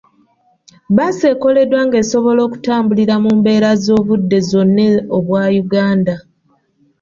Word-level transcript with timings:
Bbaasi 0.91 1.23
ekoleddwa 1.33 1.81
ng'esobola 1.87 2.39
okutambulira 2.47 3.15
mu 3.23 3.31
mbeera 3.39 3.69
z'obudde 3.83 4.39
zonna 4.49 4.85
obwa 5.17 5.41
Uganda. 5.63 6.15